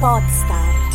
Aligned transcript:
Podstar. 0.00 0.88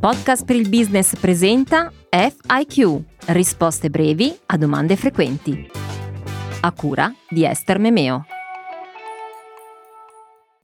Podcast 0.00 0.44
per 0.44 0.56
il 0.56 0.68
business 0.68 1.14
presenta 1.14 1.92
FIQ, 2.10 3.02
risposte 3.26 3.88
brevi 3.88 4.36
a 4.46 4.56
domande 4.56 4.96
frequenti. 4.96 5.70
A 6.62 6.72
cura 6.72 7.14
di 7.28 7.44
Esther 7.44 7.78
Memeo. 7.78 8.26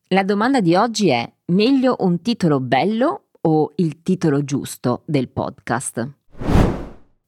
La 0.08 0.24
domanda 0.24 0.60
di 0.60 0.74
oggi 0.74 1.10
è: 1.10 1.32
meglio 1.52 1.94
un 2.00 2.20
titolo 2.20 2.58
bello 2.58 3.26
o 3.42 3.70
il 3.76 4.02
titolo 4.02 4.42
giusto 4.42 5.02
del 5.04 5.28
podcast? 5.28 6.23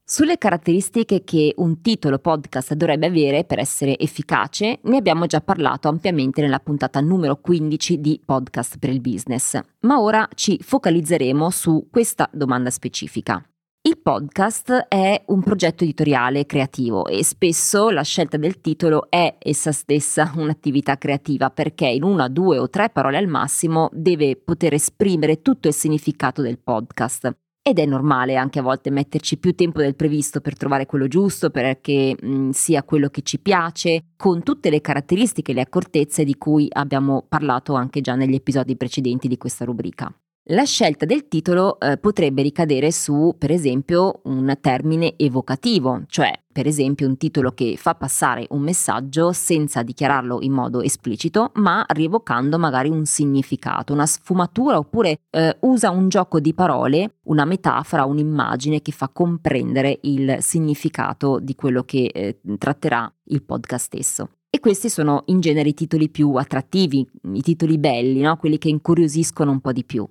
Sulle 0.09 0.39
caratteristiche 0.39 1.25
che 1.25 1.53
un 1.57 1.81
titolo 1.81 2.21
podcast 2.21 2.75
dovrebbe 2.75 3.07
avere 3.07 3.43
per 3.43 3.59
essere 3.59 3.99
efficace 3.99 4.79
ne 4.85 4.99
abbiamo 4.99 5.27
già 5.27 5.41
parlato 5.41 5.89
ampiamente 5.89 6.41
nella 6.41 6.61
puntata 6.61 7.01
numero 7.01 7.41
15 7.41 8.01
di 8.01 8.23
Podcast 8.25 8.79
per 8.79 8.91
il 8.91 9.01
Business, 9.01 9.59
ma 9.81 10.01
ora 10.01 10.29
ci 10.35 10.61
focalizzeremo 10.63 11.51
su 11.51 11.89
questa 11.91 12.31
domanda 12.33 12.71
specifica. 12.71 13.45
Il 13.83 13.99
podcast 13.99 14.87
è 14.87 15.25
un 15.27 15.43
progetto 15.43 15.83
editoriale 15.83 16.47
creativo 16.47 17.07
e 17.07 17.25
spesso 17.25 17.91
la 17.91 18.03
scelta 18.03 18.37
del 18.37 18.61
titolo 18.61 19.11
è 19.11 19.35
essa 19.41 19.73
stessa 19.73 20.33
un'attività 20.37 20.99
creativa 20.99 21.51
perché 21.51 21.87
in 21.89 22.05
una, 22.05 22.29
due 22.29 22.59
o 22.59 22.71
tre 22.71 22.91
parole 22.91 23.17
al 23.17 23.27
massimo 23.27 23.91
deve 23.93 24.37
poter 24.37 24.75
esprimere 24.75 25.43
tutto 25.43 25.67
il 25.67 25.75
significato 25.75 26.43
del 26.43 26.61
podcast 26.61 27.37
ed 27.69 27.81
è 27.81 27.85
normale 27.85 28.37
anche 28.37 28.61
a 28.61 28.63
volte 28.63 28.91
metterci 28.91 29.39
più 29.39 29.53
tempo 29.53 29.81
del 29.81 29.97
previsto 29.97 30.41
per 30.41 30.57
trovare 30.57 30.87
quello 30.87 31.09
giusto, 31.09 31.51
perché 31.51 32.15
mh, 32.17 32.51
sia 32.51 32.85
quello 32.85 33.09
che 33.09 33.23
ci 33.23 33.41
piace, 33.41 34.05
con 34.17 34.45
tutte 34.45 34.71
le 34.71 34.81
caratteristiche 34.81 35.51
e 35.51 35.55
le 35.57 35.63
accortezze 35.63 36.23
di 36.23 36.37
cui 36.37 36.69
abbiamo 36.71 37.25
parlato 37.29 37.75
anche 37.75 38.01
già 38.01 38.15
negli 38.15 38.35
episodi 38.35 38.77
precedenti 38.77 39.27
di 39.27 39.37
questa 39.37 39.65
rubrica. 39.65 40.15
La 40.51 40.63
scelta 40.63 41.07
del 41.07 41.27
titolo 41.27 41.81
eh, 41.81 41.97
potrebbe 41.97 42.41
ricadere 42.41 42.93
su, 42.93 43.35
per 43.37 43.51
esempio, 43.51 44.21
un 44.27 44.57
termine 44.61 45.15
evocativo, 45.17 46.05
cioè 46.07 46.31
per 46.53 46.69
esempio 46.69 47.09
un 47.09 47.17
titolo 47.17 47.51
che 47.51 47.75
fa 47.77 47.97
passare 47.97 48.47
un 48.51 48.63
messaggio 48.63 49.33
senza 49.33 49.83
dichiararlo 49.83 50.39
in 50.43 50.53
modo 50.53 50.83
esplicito, 50.83 51.51
ma 51.55 51.85
rievocando 51.89 52.61
magari 52.61 52.89
un 52.89 53.07
significato, 53.07 53.93
una 53.93 54.07
sfumatura 54.07 54.79
oppure 54.79 55.19
eh, 55.31 55.57
usa 55.63 55.91
un 55.91 56.09
gioco 56.09 56.39
di 56.39 56.55
parole, 56.55 57.17
una 57.25 57.45
metafora, 57.45 58.05
un'immagine 58.05 58.83
che 58.83 58.93
fa 58.93 59.09
comprendere 59.09 59.99
il 60.03 60.37
significato 60.39 61.41
di 61.41 61.57
quello 61.57 61.83
che 61.83 62.05
eh, 62.05 62.39
tratterà 62.57 63.13
il 63.25 63.43
podcast 63.43 63.85
stesso. 63.85 64.29
E 64.49 64.61
questi 64.61 64.89
sono 64.89 65.25
in 65.27 65.41
genere 65.41 65.71
i 65.71 65.75
titoli 65.75 66.09
più 66.09 66.35
attrattivi, 66.35 67.05
i 67.33 67.43
titoli 67.43 67.79
belli, 67.79 68.21
no? 68.21 68.37
quelli 68.37 68.59
che 68.59 68.69
incuriosiscono 68.69 69.51
un 69.51 69.61
po' 69.61 69.73
di 69.73 69.85
più. 69.85 70.09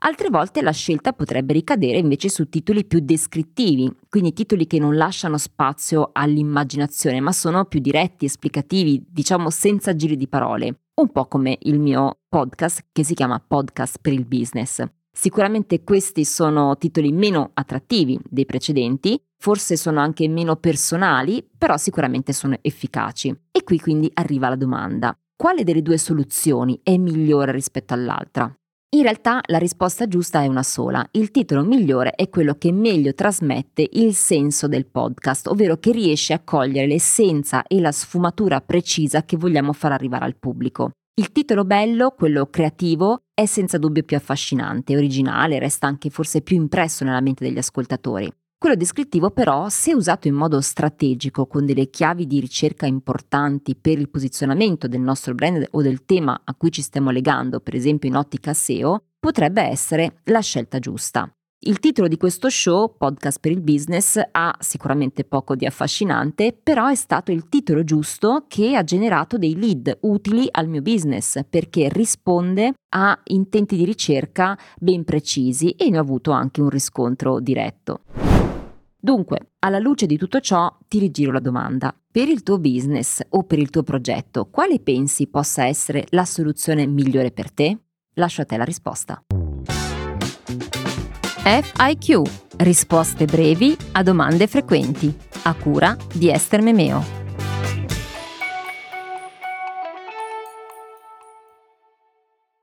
Altre 0.00 0.30
volte 0.30 0.62
la 0.62 0.70
scelta 0.70 1.12
potrebbe 1.12 1.52
ricadere 1.52 1.98
invece 1.98 2.28
su 2.28 2.48
titoli 2.48 2.84
più 2.84 3.00
descrittivi, 3.00 3.92
quindi 4.08 4.32
titoli 4.32 4.68
che 4.68 4.78
non 4.78 4.94
lasciano 4.94 5.38
spazio 5.38 6.10
all'immaginazione, 6.12 7.18
ma 7.18 7.32
sono 7.32 7.64
più 7.64 7.80
diretti, 7.80 8.24
esplicativi, 8.24 9.04
diciamo 9.10 9.50
senza 9.50 9.96
giri 9.96 10.16
di 10.16 10.28
parole, 10.28 10.82
un 11.00 11.10
po' 11.10 11.26
come 11.26 11.58
il 11.62 11.80
mio 11.80 12.18
podcast 12.28 12.86
che 12.92 13.02
si 13.02 13.14
chiama 13.14 13.42
Podcast 13.44 13.98
per 14.00 14.12
il 14.12 14.24
Business. 14.24 14.84
Sicuramente 15.10 15.82
questi 15.82 16.24
sono 16.24 16.76
titoli 16.76 17.10
meno 17.10 17.50
attrattivi 17.54 18.20
dei 18.22 18.46
precedenti, 18.46 19.20
forse 19.36 19.76
sono 19.76 19.98
anche 19.98 20.28
meno 20.28 20.54
personali, 20.54 21.44
però 21.58 21.76
sicuramente 21.76 22.32
sono 22.32 22.56
efficaci. 22.60 23.36
E 23.50 23.64
qui 23.64 23.80
quindi 23.80 24.08
arriva 24.14 24.48
la 24.48 24.54
domanda. 24.54 25.12
Quale 25.34 25.64
delle 25.64 25.82
due 25.82 25.98
soluzioni 25.98 26.78
è 26.84 26.96
migliore 26.96 27.50
rispetto 27.50 27.94
all'altra? 27.94 28.52
In 28.90 29.02
realtà 29.02 29.42
la 29.48 29.58
risposta 29.58 30.08
giusta 30.08 30.42
è 30.42 30.46
una 30.46 30.62
sola. 30.62 31.06
Il 31.10 31.30
titolo 31.30 31.62
migliore 31.62 32.12
è 32.12 32.30
quello 32.30 32.54
che 32.54 32.72
meglio 32.72 33.12
trasmette 33.12 33.86
il 33.92 34.14
senso 34.14 34.66
del 34.66 34.86
podcast, 34.86 35.48
ovvero 35.48 35.76
che 35.76 35.92
riesce 35.92 36.32
a 36.32 36.40
cogliere 36.42 36.86
l'essenza 36.86 37.64
e 37.64 37.80
la 37.80 37.92
sfumatura 37.92 38.62
precisa 38.62 39.24
che 39.24 39.36
vogliamo 39.36 39.74
far 39.74 39.92
arrivare 39.92 40.24
al 40.24 40.36
pubblico. 40.36 40.92
Il 41.20 41.32
titolo 41.32 41.66
bello, 41.66 42.12
quello 42.12 42.46
creativo, 42.46 43.24
è 43.34 43.44
senza 43.44 43.76
dubbio 43.76 44.04
più 44.04 44.16
affascinante, 44.16 44.96
originale, 44.96 45.58
resta 45.58 45.86
anche 45.86 46.08
forse 46.08 46.40
più 46.40 46.56
impresso 46.56 47.04
nella 47.04 47.20
mente 47.20 47.44
degli 47.44 47.58
ascoltatori. 47.58 48.32
Quello 48.60 48.74
descrittivo 48.74 49.30
però, 49.30 49.68
se 49.68 49.94
usato 49.94 50.26
in 50.26 50.34
modo 50.34 50.60
strategico, 50.60 51.46
con 51.46 51.64
delle 51.64 51.90
chiavi 51.90 52.26
di 52.26 52.40
ricerca 52.40 52.86
importanti 52.86 53.76
per 53.76 54.00
il 54.00 54.08
posizionamento 54.08 54.88
del 54.88 55.00
nostro 55.00 55.32
brand 55.32 55.64
o 55.70 55.80
del 55.80 56.04
tema 56.04 56.40
a 56.42 56.54
cui 56.56 56.72
ci 56.72 56.82
stiamo 56.82 57.10
legando, 57.10 57.60
per 57.60 57.76
esempio 57.76 58.08
in 58.08 58.16
ottica 58.16 58.52
SEO, 58.52 59.04
potrebbe 59.20 59.62
essere 59.62 60.22
la 60.24 60.40
scelta 60.40 60.80
giusta. 60.80 61.32
Il 61.60 61.78
titolo 61.78 62.08
di 62.08 62.16
questo 62.16 62.50
show, 62.50 62.96
Podcast 62.96 63.38
per 63.38 63.52
il 63.52 63.60
Business, 63.60 64.20
ha 64.28 64.52
sicuramente 64.58 65.22
poco 65.22 65.54
di 65.54 65.64
affascinante, 65.64 66.52
però 66.60 66.88
è 66.88 66.96
stato 66.96 67.30
il 67.30 67.48
titolo 67.48 67.84
giusto 67.84 68.46
che 68.48 68.74
ha 68.74 68.82
generato 68.82 69.38
dei 69.38 69.56
lead 69.56 69.98
utili 70.00 70.48
al 70.50 70.66
mio 70.66 70.82
business 70.82 71.44
perché 71.48 71.88
risponde 71.88 72.72
a 72.90 73.20
intenti 73.26 73.76
di 73.76 73.84
ricerca 73.84 74.58
ben 74.80 75.04
precisi 75.04 75.70
e 75.70 75.90
ne 75.90 75.98
ho 75.98 76.02
avuto 76.02 76.32
anche 76.32 76.60
un 76.60 76.70
riscontro 76.70 77.38
diretto. 77.38 78.00
Dunque, 79.00 79.52
alla 79.60 79.78
luce 79.78 80.06
di 80.06 80.16
tutto 80.16 80.40
ciò, 80.40 80.76
ti 80.88 80.98
rigiro 80.98 81.30
la 81.30 81.38
domanda. 81.38 81.94
Per 82.10 82.28
il 82.28 82.42
tuo 82.42 82.58
business 82.58 83.20
o 83.28 83.44
per 83.44 83.60
il 83.60 83.70
tuo 83.70 83.84
progetto, 83.84 84.48
quale 84.50 84.80
pensi 84.80 85.28
possa 85.28 85.64
essere 85.66 86.04
la 86.10 86.24
soluzione 86.24 86.84
migliore 86.84 87.30
per 87.30 87.52
te? 87.52 87.78
Lascio 88.14 88.42
a 88.42 88.44
te 88.44 88.56
la 88.56 88.64
risposta. 88.64 89.22
FIQ. 91.44 92.22
Risposte 92.56 93.24
brevi 93.24 93.76
a 93.92 94.02
domande 94.02 94.48
frequenti. 94.48 95.16
A 95.44 95.54
cura 95.54 95.96
di 96.12 96.28
Esther 96.30 96.60
Memeo. 96.60 97.17